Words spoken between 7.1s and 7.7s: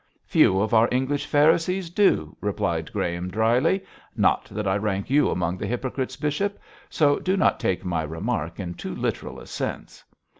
do not